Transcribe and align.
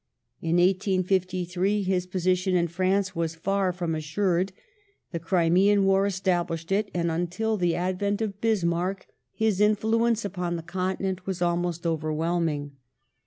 In 0.41 0.55
1853 0.55 1.83
his 1.83 2.07
position 2.07 2.55
in 2.55 2.67
Europe 2.75 3.15
was 3.15 3.35
far 3.35 3.71
from 3.71 3.93
assured; 3.93 4.51
the 5.11 5.19
Crimean 5.19 5.85
War 5.85 6.07
established 6.07 6.71
it, 6.71 6.89
and 6.91 7.11
until 7.11 7.55
the 7.55 7.75
advent 7.75 8.19
of 8.19 8.41
Bismarck 8.41 9.05
his 9.31 9.61
influence 9.61 10.25
upon 10.25 10.55
the 10.55 10.63
Continent 10.63 11.27
was 11.27 11.39
almost 11.43 11.85
overwhelming. 11.85 12.77